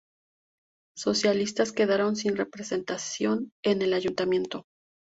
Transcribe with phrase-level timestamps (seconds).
[0.97, 4.65] Socialistas quedaron sin representación en el ayuntamiento.